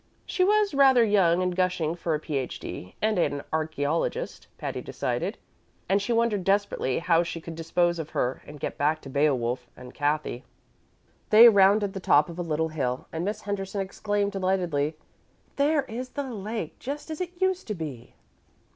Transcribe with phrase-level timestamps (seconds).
[0.25, 2.95] She was rather young and gushing for a Ph.D.
[3.03, 5.37] and an archæologist, Patty decided,
[5.87, 9.67] and she wondered desperately how she could dispose of her and get back to "Beowulf"
[9.77, 10.43] and Cathy.
[11.29, 14.95] They rounded the top of a little hill, and Miss Henderson exclaimed delightedly,
[15.57, 18.15] "There is the lake, just as it used to be!"